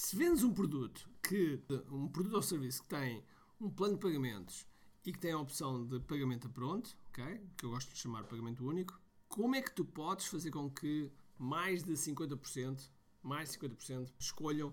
Se 0.00 0.14
vendes 0.14 0.44
um 0.44 0.54
produto 0.54 1.10
que 1.20 1.60
um 1.90 2.06
produto 2.06 2.36
ou 2.36 2.40
serviço 2.40 2.82
que 2.82 2.88
tem 2.88 3.20
um 3.60 3.68
plano 3.68 3.94
de 3.94 4.00
pagamentos 4.00 4.64
e 5.04 5.12
que 5.12 5.18
tem 5.18 5.32
a 5.32 5.40
opção 5.40 5.84
de 5.84 5.98
pagamento 5.98 6.46
a 6.46 6.50
pronto, 6.50 6.96
ok? 7.08 7.40
Que 7.56 7.66
eu 7.66 7.70
gosto 7.70 7.92
de 7.92 7.98
chamar 7.98 8.22
pagamento 8.22 8.64
único, 8.64 8.96
como 9.28 9.56
é 9.56 9.60
que 9.60 9.74
tu 9.74 9.84
podes 9.84 10.26
fazer 10.26 10.52
com 10.52 10.70
que 10.70 11.10
mais 11.36 11.82
de 11.82 11.94
50%, 11.94 12.88
mais 13.24 13.50
de 13.50 13.58
50% 13.58 14.12
escolham 14.20 14.72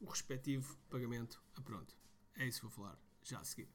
o 0.00 0.06
respectivo 0.06 0.74
pagamento 0.88 1.42
a 1.54 1.60
pronto? 1.60 1.94
É 2.34 2.48
isso 2.48 2.60
que 2.60 2.66
vou 2.66 2.74
falar 2.74 2.98
já 3.22 3.40
a 3.40 3.44
seguir. 3.44 3.68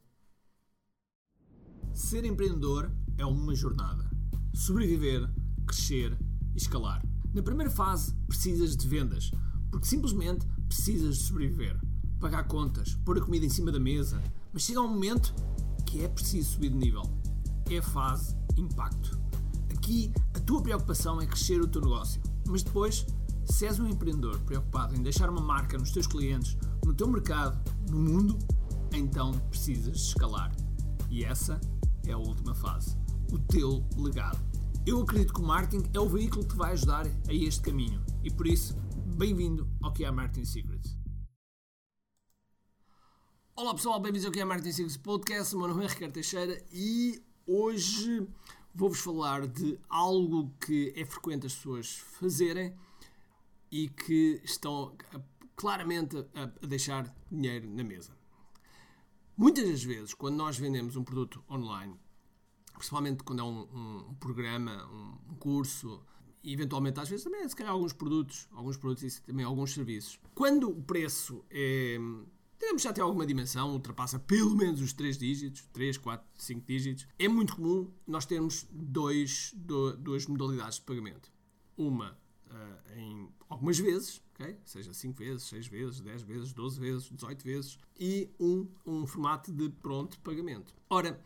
Ser 1.94 2.26
empreendedor 2.26 2.92
é 3.20 3.26
uma 3.26 3.54
jornada. 3.54 4.10
Sobreviver, 4.52 5.30
crescer 5.68 6.18
e 6.56 6.58
escalar. 6.58 7.06
Na 7.36 7.44
primeira 7.44 7.70
fase, 7.70 8.16
precisas 8.28 8.76
de 8.76 8.88
vendas, 8.88 9.30
porque 9.70 9.86
simplesmente 9.86 10.48
precisas 10.68 11.18
de 11.18 11.24
sobreviver, 11.24 11.80
pagar 12.20 12.48
contas, 12.48 12.96
pôr 13.06 13.18
a 13.18 13.22
comida 13.22 13.46
em 13.46 13.50
cima 13.50 13.72
da 13.72 13.80
mesa, 13.80 14.22
mas 14.52 14.64
chega 14.64 14.82
um 14.82 14.88
momento 14.88 15.34
que 15.86 16.04
é 16.04 16.08
preciso 16.08 16.54
subir 16.54 16.70
de 16.70 16.78
nível. 16.78 17.04
É 17.70 17.78
a 17.78 17.84
fase 17.84 18.36
impacto. 18.58 19.20
Aqui, 19.76 20.12
a 20.34 20.40
tua 20.40 20.62
preocupação 20.62 21.22
é 21.22 21.26
crescer 21.26 21.62
o 21.62 21.68
teu 21.68 21.82
negócio, 21.82 22.22
mas 22.48 22.64
depois, 22.64 23.06
se 23.46 23.66
és 23.66 23.80
um 23.80 23.88
empreendedor 23.88 24.40
preocupado 24.40 24.96
em 24.96 25.02
deixar 25.02 25.30
uma 25.30 25.42
marca 25.42 25.78
nos 25.78 25.92
teus 25.92 26.08
clientes, 26.08 26.58
no 26.86 26.94
teu 26.94 27.08
mercado, 27.08 27.58
no 27.90 28.00
mundo, 28.00 28.38
então 28.94 29.32
precisas 29.50 29.96
escalar. 29.98 30.56
E 31.10 31.24
essa 31.24 31.60
é 32.06 32.14
a 32.14 32.18
última 32.18 32.54
fase. 32.56 32.98
O 33.32 33.40
teu 33.40 33.86
legado. 33.98 34.40
Eu 34.86 35.02
acredito 35.02 35.34
que 35.34 35.42
o 35.42 35.46
marketing 35.46 35.90
é 35.94 36.00
o 36.00 36.08
veículo 36.08 36.44
que 36.44 36.54
te 36.54 36.58
vai 36.58 36.72
ajudar 36.72 37.06
a 37.06 37.34
este 37.34 37.62
caminho 37.62 38.02
e 38.24 38.32
por 38.32 38.48
isso, 38.48 38.78
bem-vindo 39.18 39.68
ao 39.82 39.92
que 39.92 40.06
é 40.06 40.08
a 40.08 40.12
Marketing 40.12 40.46
Secrets. 40.46 40.96
Olá 43.56 43.74
pessoal, 43.74 44.00
bem-vindos 44.00 44.28
ao 44.28 44.32
que 44.32 44.38
é 44.38 44.44
a 44.44 44.46
Marketing 44.46 44.72
Secrets 44.72 44.98
Podcast. 44.98 45.56
Meu 45.56 45.68
nome 45.68 45.86
é 45.86 45.88
Ricardo 45.88 46.14
Teixeira 46.14 46.64
e 46.72 47.20
hoje 47.48 48.28
vou-vos 48.76 49.00
falar 49.00 49.48
de 49.48 49.80
algo 49.90 50.54
que 50.64 50.94
é 50.96 51.04
frequente 51.04 51.48
as 51.48 51.56
pessoas 51.56 51.98
fazerem 51.98 52.76
e 53.72 53.90
que 53.90 54.40
estão 54.44 54.96
claramente 55.56 56.16
a, 56.36 56.44
a 56.44 56.68
deixar 56.68 57.12
dinheiro 57.32 57.68
na 57.72 57.84
mesa. 57.84 58.16
Muitas 59.36 59.68
das 59.68 59.84
vezes, 59.84 60.14
quando 60.14 60.36
nós 60.36 60.60
vendemos 60.60 60.96
um 60.96 61.04
produto 61.04 61.44
online, 61.50 62.00
principalmente 62.74 63.24
quando 63.24 63.40
é 63.40 63.44
um, 63.44 64.10
um 64.12 64.16
programa, 64.20 64.86
um 64.86 65.36
curso, 65.40 66.06
e 66.48 66.54
eventualmente 66.54 66.98
às 66.98 67.10
vezes 67.10 67.26
também 67.26 67.48
se 67.48 67.54
calhar 67.54 67.74
alguns 67.74 67.92
produtos, 67.92 68.48
alguns 68.54 68.78
produtos 68.78 69.18
e 69.18 69.22
também 69.22 69.46
alguns 69.46 69.74
serviços. 69.74 70.18
Quando 70.34 70.70
o 70.70 70.82
preço 70.82 71.44
é, 71.52 71.98
digamos 72.58 72.82
já 72.82 72.94
tem 72.94 73.04
alguma 73.04 73.26
dimensão, 73.26 73.74
ultrapassa 73.74 74.18
pelo 74.18 74.56
menos 74.56 74.80
os 74.80 74.94
3 74.94 75.18
dígitos, 75.18 75.68
3, 75.74 75.98
4, 75.98 76.26
5 76.36 76.66
dígitos, 76.66 77.06
é 77.20 77.28
muito 77.28 77.58
comum 77.58 77.92
nós 78.08 78.26
termos 78.26 78.66
dois, 78.72 79.54
duas 80.00 80.26
modalidades 80.26 80.76
de 80.76 80.86
pagamento. 80.86 81.30
Uma 81.76 82.18
uh, 82.50 82.98
em 82.98 83.30
algumas 83.50 83.78
vezes, 83.78 84.22
okay? 84.34 84.58
seja 84.64 84.94
5 84.94 85.18
vezes, 85.18 85.44
6 85.44 85.68
vezes, 85.68 86.00
10 86.00 86.22
vezes, 86.22 86.54
12 86.54 86.80
vezes, 86.80 87.10
18 87.10 87.44
vezes, 87.44 87.78
e 88.00 88.30
um, 88.40 88.66
um 88.86 89.06
formato 89.06 89.52
de 89.52 89.70
pronto 89.70 90.18
pagamento. 90.22 90.74
Ora, 90.90 91.22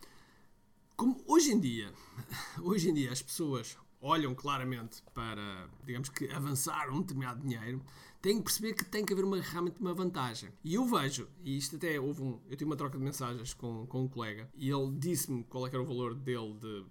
como 0.95 1.23
hoje 1.27 1.51
em 1.51 1.59
dia, 1.59 1.93
hoje 2.59 2.89
em 2.89 2.93
dia 2.95 3.11
as 3.11 3.21
pessoas 3.21 3.77
olham 4.01 4.33
claramente 4.33 5.01
para, 5.13 5.69
digamos 5.85 6.09
que, 6.09 6.29
avançar 6.31 6.89
um 6.89 7.01
determinado 7.01 7.41
dinheiro, 7.41 7.81
têm 8.21 8.37
que 8.37 8.43
perceber 8.43 8.73
que 8.73 8.83
tem 8.83 9.05
que 9.05 9.13
haver 9.13 9.23
uma, 9.23 9.39
realmente 9.39 9.79
uma 9.79 9.93
vantagem. 9.93 10.51
E 10.63 10.75
eu 10.75 10.85
vejo, 10.85 11.27
e 11.43 11.57
isto 11.57 11.75
até 11.75 11.99
houve 11.99 12.21
um. 12.21 12.39
Eu 12.49 12.57
tive 12.57 12.65
uma 12.65 12.75
troca 12.75 12.97
de 12.97 13.03
mensagens 13.03 13.53
com, 13.53 13.85
com 13.87 14.03
um 14.03 14.07
colega 14.07 14.49
e 14.55 14.69
ele 14.69 14.91
disse-me 14.97 15.43
qual 15.43 15.65
é 15.67 15.69
era 15.69 15.81
o 15.81 15.85
valor 15.85 16.13
dele 16.13 16.53
de 16.59 16.85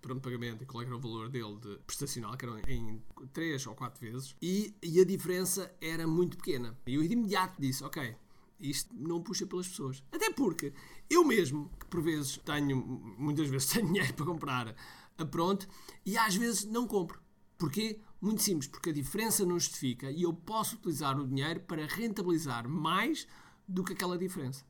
pronto 0.00 0.20
pagamento 0.20 0.62
e 0.62 0.66
qual 0.66 0.82
é 0.82 0.86
era 0.86 0.96
o 0.96 1.00
valor 1.00 1.28
dele 1.30 1.56
de 1.56 1.78
prestacional, 1.86 2.36
que 2.36 2.44
eram 2.44 2.58
em 2.68 3.02
3 3.32 3.66
ou 3.66 3.74
4 3.74 4.00
vezes, 4.00 4.36
e, 4.42 4.74
e 4.82 5.00
a 5.00 5.04
diferença 5.04 5.74
era 5.80 6.06
muito 6.06 6.36
pequena. 6.36 6.76
E 6.86 6.94
eu 6.94 7.02
de 7.02 7.12
imediato 7.12 7.60
disse, 7.60 7.82
ok, 7.82 8.14
isto 8.60 8.94
não 8.94 9.22
puxa 9.22 9.46
pelas 9.46 9.68
pessoas. 9.68 10.02
Até 10.12 10.30
porque 10.30 10.72
eu 11.08 11.24
mesmo, 11.24 11.70
que 11.78 11.86
por 11.86 12.02
vezes 12.02 12.36
tenho, 12.38 12.76
muitas 13.18 13.48
vezes 13.48 13.68
tenho 13.72 13.86
dinheiro 13.86 14.12
para 14.14 14.26
comprar 14.26 14.76
a 15.18 15.24
pronto, 15.24 15.68
e 16.04 16.16
às 16.18 16.34
vezes 16.34 16.64
não 16.64 16.86
compro. 16.86 17.22
Porquê? 17.56 18.00
Muito 18.20 18.42
simples, 18.42 18.66
porque 18.68 18.90
a 18.90 18.92
diferença 18.92 19.44
não 19.44 19.58
justifica 19.58 20.10
e 20.10 20.22
eu 20.22 20.32
posso 20.32 20.76
utilizar 20.76 21.18
o 21.18 21.26
dinheiro 21.26 21.60
para 21.60 21.86
rentabilizar 21.86 22.68
mais 22.68 23.26
do 23.66 23.84
que 23.84 23.92
aquela 23.92 24.18
diferença. 24.18 24.64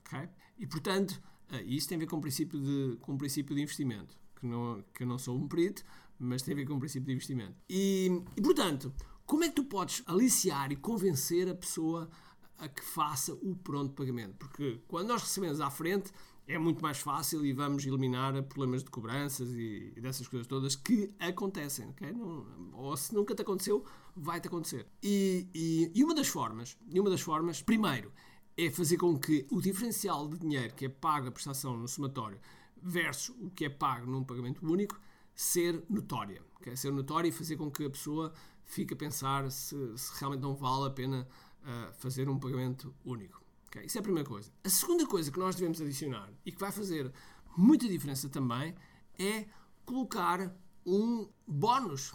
Okay? 0.00 0.28
E 0.58 0.66
portanto, 0.66 1.20
eh, 1.50 1.62
isto 1.62 1.88
tem 1.88 1.96
a 1.96 1.98
ver 1.98 2.06
com 2.06 2.16
o 2.16 2.20
princípio 2.20 2.60
de, 2.60 2.96
com 3.00 3.14
o 3.14 3.18
princípio 3.18 3.54
de 3.54 3.62
investimento 3.62 4.16
que, 4.44 4.46
não, 4.46 4.84
que 4.94 5.02
eu 5.02 5.06
não 5.06 5.18
sou 5.18 5.36
um 5.36 5.48
perito, 5.48 5.82
mas 6.18 6.42
tem 6.42 6.52
a 6.52 6.56
ver 6.56 6.66
com 6.66 6.74
o 6.74 6.78
princípio 6.78 7.06
de 7.06 7.12
investimento. 7.12 7.56
E, 7.68 8.22
e 8.36 8.42
portanto, 8.42 8.92
como 9.26 9.44
é 9.44 9.48
que 9.48 9.54
tu 9.54 9.64
podes 9.64 10.02
aliciar 10.06 10.70
e 10.70 10.76
convencer 10.76 11.48
a 11.48 11.54
pessoa 11.54 12.10
a 12.58 12.68
que 12.68 12.84
faça 12.84 13.34
o 13.34 13.56
pronto 13.56 13.94
pagamento? 13.94 14.36
Porque 14.36 14.80
quando 14.86 15.08
nós 15.08 15.22
recebemos 15.22 15.60
à 15.60 15.70
frente 15.70 16.12
é 16.46 16.58
muito 16.58 16.82
mais 16.82 16.98
fácil 16.98 17.44
e 17.44 17.52
vamos 17.52 17.86
eliminar 17.86 18.42
problemas 18.44 18.84
de 18.84 18.90
cobranças 18.90 19.48
e, 19.50 19.92
e 19.96 20.00
dessas 20.00 20.28
coisas 20.28 20.46
todas 20.46 20.76
que 20.76 21.12
acontecem, 21.18 21.88
ok? 21.88 22.12
Não, 22.12 22.46
ou 22.74 22.96
se 22.96 23.14
nunca 23.14 23.34
te 23.34 23.42
aconteceu, 23.42 23.84
vai-te 24.14 24.48
acontecer. 24.48 24.86
E, 25.02 25.48
e, 25.54 25.90
e 25.94 26.04
uma 26.04 26.14
das 26.14 26.28
formas, 26.28 26.76
e 26.90 27.00
uma 27.00 27.08
das 27.08 27.22
formas, 27.22 27.62
primeiro, 27.62 28.12
é 28.56 28.70
fazer 28.70 28.98
com 28.98 29.18
que 29.18 29.46
o 29.50 29.60
diferencial 29.60 30.28
de 30.28 30.38
dinheiro 30.38 30.74
que 30.74 30.84
é 30.84 30.88
pago 30.88 31.28
a 31.28 31.30
prestação 31.30 31.76
no 31.76 31.88
somatório 31.88 32.38
versus 32.76 33.34
o 33.40 33.50
que 33.50 33.64
é 33.64 33.68
pago 33.70 34.10
num 34.10 34.22
pagamento 34.22 34.64
único 34.64 35.00
ser 35.34 35.82
notória. 35.88 36.42
Okay? 36.56 36.76
Ser 36.76 36.92
notória 36.92 37.28
e 37.28 37.32
fazer 37.32 37.56
com 37.56 37.70
que 37.70 37.84
a 37.84 37.90
pessoa 37.90 38.32
fique 38.64 38.94
a 38.94 38.96
pensar 38.96 39.50
se, 39.50 39.76
se 39.96 40.20
realmente 40.20 40.42
não 40.42 40.54
vale 40.54 40.86
a 40.86 40.90
pena 40.90 41.26
uh, 41.62 41.92
fazer 41.94 42.28
um 42.28 42.38
pagamento 42.38 42.94
único. 43.04 43.43
Okay? 43.74 43.86
Isso 43.86 43.98
é 43.98 44.00
a 44.00 44.02
primeira 44.02 44.28
coisa. 44.28 44.52
A 44.62 44.68
segunda 44.68 45.04
coisa 45.06 45.32
que 45.32 45.38
nós 45.38 45.56
devemos 45.56 45.80
adicionar 45.80 46.32
e 46.46 46.52
que 46.52 46.60
vai 46.60 46.70
fazer 46.70 47.12
muita 47.56 47.88
diferença 47.88 48.28
também 48.28 48.74
é 49.18 49.46
colocar 49.84 50.54
um 50.86 51.28
bónus? 51.46 52.12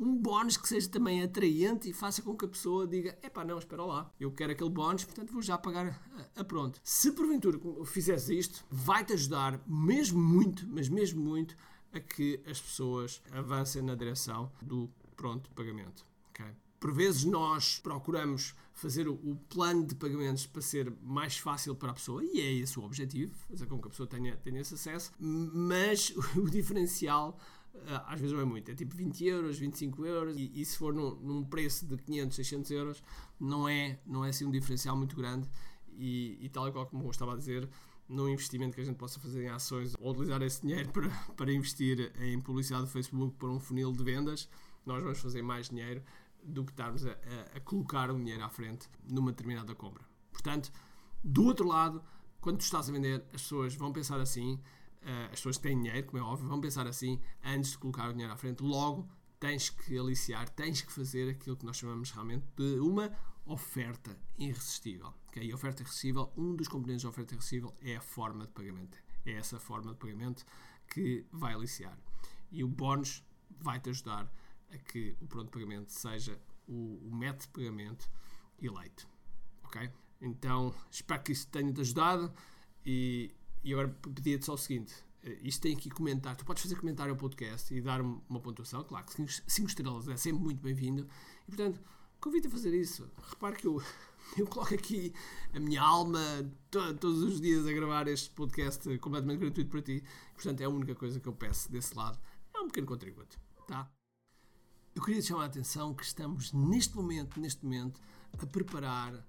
Um 0.00 0.16
bónus 0.16 0.56
que 0.56 0.66
seja 0.66 0.88
também 0.88 1.22
atraente 1.22 1.90
e 1.90 1.92
faça 1.92 2.22
com 2.22 2.34
que 2.34 2.46
a 2.46 2.48
pessoa 2.48 2.86
diga: 2.86 3.18
epá, 3.22 3.44
não, 3.44 3.58
espera 3.58 3.84
lá, 3.84 4.10
eu 4.18 4.32
quero 4.32 4.52
aquele 4.52 4.70
bónus, 4.70 5.04
portanto 5.04 5.30
vou 5.30 5.42
já 5.42 5.58
pagar 5.58 6.00
a, 6.36 6.40
a 6.40 6.44
pronto. 6.44 6.80
Se 6.82 7.12
porventura 7.12 7.60
fizeres 7.84 8.30
isto, 8.30 8.64
vai-te 8.70 9.12
ajudar 9.12 9.60
mesmo 9.66 10.18
muito, 10.18 10.66
mas 10.66 10.88
mesmo 10.88 11.22
muito, 11.22 11.54
a 11.92 12.00
que 12.00 12.42
as 12.46 12.58
pessoas 12.58 13.22
avancem 13.32 13.82
na 13.82 13.94
direção 13.94 14.50
do 14.62 14.90
pronto 15.14 15.50
pagamento, 15.50 16.06
ok? 16.30 16.46
Por 16.80 16.92
vezes 16.92 17.24
nós 17.24 17.78
procuramos 17.78 18.54
fazer 18.72 19.06
o, 19.06 19.36
plano 19.50 19.86
de 19.86 19.94
pagamentos 19.94 20.46
para 20.46 20.62
ser 20.62 20.90
mais 21.02 21.36
fácil 21.36 21.74
para 21.76 21.90
a 21.90 21.94
pessoa, 21.94 22.24
e 22.24 22.40
é 22.40 22.52
esse 22.54 22.78
o 22.78 22.82
objetivo, 22.82 23.34
fazer 23.50 23.66
com 23.66 23.78
que 23.78 23.86
a 23.86 23.90
pessoa 23.90 24.06
tenha, 24.06 24.34
tenha 24.38 24.60
esse 24.60 24.72
acesso, 24.72 25.12
mas 25.18 26.14
o 26.34 26.48
diferencial 26.48 27.38
ah, 27.86 28.14
às 28.14 28.20
vezes 28.20 28.34
não 28.34 28.40
é 28.40 28.44
muito, 28.44 28.70
é 28.70 28.74
tipo 28.74 28.96
20 28.96 29.24
euros, 29.26 29.58
25 29.58 30.06
euros, 30.06 30.36
e, 30.36 30.50
e 30.54 30.64
se 30.64 30.76
for 30.76 30.92
num, 30.92 31.14
num, 31.16 31.44
preço 31.44 31.86
de 31.86 31.96
500, 31.98 32.36
600 32.36 32.70
euros, 32.70 33.02
não 33.38 33.68
é, 33.68 34.00
não 34.06 34.24
é 34.24 34.30
assim 34.30 34.44
um 34.44 34.50
diferencial 34.50 34.96
muito 34.96 35.14
grande, 35.14 35.48
e, 35.96 36.38
e 36.40 36.48
tal 36.48 36.66
e 36.66 36.72
qual 36.72 36.86
como 36.86 37.04
eu 37.04 37.10
estava 37.10 37.34
a 37.34 37.36
dizer, 37.36 37.68
num 38.08 38.28
investimento 38.28 38.74
que 38.74 38.80
a 38.80 38.84
gente 38.84 38.96
possa 38.96 39.20
fazer 39.20 39.44
em 39.44 39.48
ações 39.48 39.94
ou 40.00 40.10
utilizar 40.12 40.42
esse 40.42 40.62
dinheiro 40.62 40.88
para, 40.90 41.08
para 41.36 41.52
investir 41.52 42.12
em 42.20 42.40
publicidade 42.40 42.86
do 42.86 42.90
Facebook 42.90 43.36
para 43.36 43.48
um 43.48 43.60
funil 43.60 43.92
de 43.92 44.02
vendas, 44.02 44.48
nós 44.84 45.02
vamos 45.02 45.18
fazer 45.20 45.42
mais 45.42 45.68
dinheiro 45.68 46.02
do 46.44 46.64
que 46.64 46.72
estarmos 46.72 47.06
a, 47.06 47.10
a, 47.10 47.56
a 47.56 47.60
colocar 47.60 48.10
o 48.10 48.16
dinheiro 48.16 48.42
à 48.44 48.48
frente 48.48 48.88
numa 49.08 49.30
determinada 49.30 49.74
compra. 49.74 50.04
Portanto, 50.32 50.72
do 51.22 51.44
outro 51.44 51.66
lado, 51.66 52.02
quando 52.40 52.58
tu 52.58 52.62
estás 52.62 52.88
a 52.88 52.92
vender, 52.92 53.22
as 53.34 53.42
pessoas 53.42 53.74
vão 53.74 53.92
pensar 53.92 54.20
assim, 54.20 54.54
uh, 54.54 55.24
as 55.26 55.32
pessoas 55.32 55.56
que 55.56 55.64
têm 55.64 55.76
dinheiro, 55.76 56.06
como 56.06 56.22
é 56.22 56.26
óbvio, 56.26 56.48
vão 56.48 56.60
pensar 56.60 56.86
assim 56.86 57.20
antes 57.44 57.72
de 57.72 57.78
colocar 57.78 58.08
o 58.08 58.12
dinheiro 58.12 58.32
à 58.32 58.36
frente. 58.36 58.62
Logo, 58.62 59.08
tens 59.38 59.70
que 59.70 59.98
aliciar, 59.98 60.48
tens 60.50 60.82
que 60.82 60.92
fazer 60.92 61.30
aquilo 61.30 61.56
que 61.56 61.66
nós 61.66 61.76
chamamos 61.76 62.10
realmente 62.10 62.46
de 62.56 62.78
uma 62.80 63.10
oferta 63.44 64.16
irresistível. 64.38 65.12
Okay? 65.28 65.44
E 65.44 65.54
oferta 65.54 65.82
irresistível, 65.82 66.32
um 66.36 66.54
dos 66.54 66.68
componentes 66.68 67.02
da 67.02 67.08
oferta 67.08 67.34
irresistível 67.34 67.74
é 67.80 67.96
a 67.96 68.00
forma 68.00 68.46
de 68.46 68.52
pagamento. 68.52 68.98
É 69.24 69.32
essa 69.32 69.58
forma 69.58 69.92
de 69.92 69.98
pagamento 69.98 70.44
que 70.86 71.26
vai 71.32 71.54
aliciar. 71.54 71.98
E 72.50 72.64
o 72.64 72.68
bónus 72.68 73.24
vai-te 73.60 73.90
ajudar 73.90 74.30
a 74.70 74.78
que 74.78 75.16
o 75.20 75.26
pronto 75.26 75.50
pagamento 75.50 75.90
seja 75.92 76.40
o, 76.66 77.00
o 77.04 77.14
método 77.14 77.42
de 77.42 77.48
pagamento 77.48 78.10
eleito. 78.60 79.08
Ok? 79.64 79.90
Então, 80.20 80.74
espero 80.90 81.22
que 81.22 81.32
isso 81.32 81.48
tenha-te 81.48 81.80
ajudado 81.80 82.32
e 82.84 83.34
e 83.62 83.72
agora 83.72 83.88
pedia-te 84.14 84.44
só 84.44 84.54
o 84.54 84.58
seguinte: 84.58 84.94
eh, 85.22 85.38
isto 85.42 85.62
tem 85.62 85.76
aqui 85.76 85.90
comentário. 85.90 86.38
Tu 86.38 86.44
podes 86.44 86.62
fazer 86.62 86.76
comentário 86.76 87.12
ao 87.12 87.18
podcast 87.18 87.72
e 87.74 87.80
dar 87.80 88.00
uma 88.00 88.40
pontuação. 88.40 88.82
Claro 88.84 89.06
que 89.06 89.26
5 89.46 89.68
estrelas 89.68 90.08
é 90.08 90.16
sempre 90.16 90.42
muito 90.42 90.62
bem-vindo. 90.62 91.06
E 91.46 91.50
portanto, 91.50 91.80
convido 92.20 92.48
a 92.48 92.50
fazer 92.50 92.74
isso. 92.74 93.10
Repare 93.28 93.56
que 93.56 93.66
eu 93.66 93.82
eu 94.38 94.46
coloco 94.46 94.74
aqui 94.74 95.12
a 95.52 95.60
minha 95.60 95.82
alma 95.82 96.20
to 96.70 96.94
todos 96.94 97.22
os 97.22 97.40
dias 97.40 97.66
a 97.66 97.72
gravar 97.72 98.08
este 98.08 98.30
podcast 98.30 98.98
completamente 98.98 99.40
gratuito 99.40 99.70
para 99.70 99.82
ti. 99.82 100.02
Portanto, 100.34 100.60
é 100.60 100.64
a 100.64 100.70
única 100.70 100.94
coisa 100.94 101.20
que 101.20 101.28
eu 101.28 101.32
peço 101.34 101.70
desse 101.70 101.94
lado. 101.96 102.18
É 102.54 102.60
um 102.60 102.66
pequeno 102.68 102.86
contributo, 102.86 103.38
tá? 103.66 103.90
Eu 104.94 105.02
queria 105.02 105.22
chamar 105.22 105.44
a 105.44 105.46
atenção 105.46 105.94
que 105.94 106.04
estamos 106.04 106.52
neste 106.52 106.96
momento, 106.96 107.40
neste 107.40 107.64
momento, 107.64 108.00
a 108.36 108.46
preparar 108.46 109.24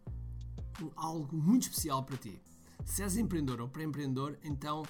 algo 0.95 1.35
muito 1.35 1.63
especial 1.63 2.03
para 2.03 2.17
ti. 2.17 2.41
Se 2.83 3.03
és 3.03 3.15
empreendedor 3.15 3.61
ou 3.61 3.69
pré-empreendedor, 3.69 4.39
então 4.43 4.83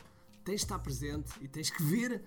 tens 0.45 0.61
de 0.61 0.63
estar 0.63 0.79
presente 0.79 1.29
e 1.41 1.47
tens 1.47 1.69
que 1.69 1.83
ver 1.83 2.23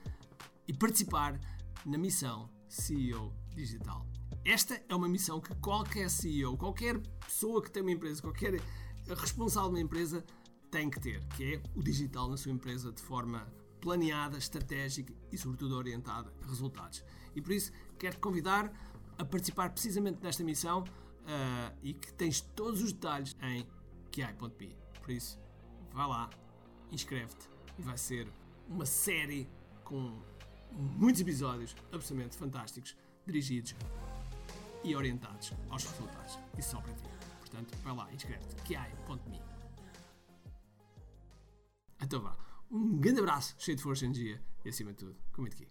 e 0.69 0.75
participar 0.75 1.41
na 1.87 1.97
missão 1.97 2.51
CEO 2.69 3.33
Digital. 3.55 4.07
Esta 4.45 4.81
é 4.89 4.95
uma 4.95 5.09
missão 5.09 5.41
que 5.41 5.55
qualquer 5.57 6.11
CEO, 6.11 6.57
qualquer 6.59 7.01
pessoa 7.27 7.63
que 7.63 7.71
tem 7.71 7.83
uma 7.83 7.93
empresa, 7.93 8.21
qualquer 8.21 8.61
responsável 9.09 9.71
de 9.71 9.77
uma 9.77 9.83
empresa 9.83 10.23
tem 10.71 10.91
que 10.91 11.01
ter, 11.01 11.25
que 11.29 11.55
é 11.55 11.63
o 11.75 11.83
digital 11.83 12.29
na 12.29 12.37
sua 12.37 12.53
empresa 12.53 12.93
de 12.93 13.01
forma 13.01 13.47
planeada, 13.85 14.39
estratégica 14.39 15.13
e, 15.31 15.37
sobretudo, 15.37 15.77
orientada 15.77 16.33
a 16.43 16.47
resultados. 16.47 17.05
E 17.37 17.43
por 17.43 17.53
isso 17.53 17.71
quero 17.99 18.15
te 18.15 18.21
convidar 18.21 18.73
a 19.19 19.25
participar 19.27 19.71
precisamente 19.71 20.23
nesta 20.23 20.43
missão 20.43 20.81
uh, 20.81 21.77
e 21.83 21.93
que 21.93 22.11
tens 22.15 22.41
todos 22.41 22.83
os 22.83 22.95
detalhes 22.95 23.37
em 23.43 23.69
kiai.pi. 24.11 24.75
Por 25.03 25.11
isso, 25.11 25.39
vai 25.93 26.09
lá, 26.09 26.31
inscreve-te 26.91 27.47
e 27.79 27.83
vai 27.83 27.99
ser 27.99 28.27
uma 28.67 28.87
série 28.87 29.47
com 29.85 30.19
muitos 30.73 31.21
episódios 31.21 31.77
absolutamente 31.93 32.39
fantásticos, 32.39 32.97
dirigidos 33.27 33.75
e 34.83 34.97
orientados 34.97 35.53
aos 35.69 35.85
resultados. 35.85 36.39
E 36.57 36.63
só 36.63 36.81
para 36.81 36.95
ti. 36.95 37.05
Portanto, 37.41 37.77
vai 37.85 37.95
lá, 37.95 38.11
inscreve-te, 38.15 38.55
kiai.me. 38.63 39.43
Então 42.03 42.21
vá, 42.23 42.35
um 42.71 42.99
grande 42.99 43.21
abraço, 43.21 43.55
cheio 43.59 43.77
de 43.77 43.83
força 43.83 44.05
energia 44.05 44.41
e 44.65 44.69
acima 44.69 44.93
de 44.93 44.99
tudo, 44.99 45.17
comente 45.33 45.55
aqui. 45.57 45.69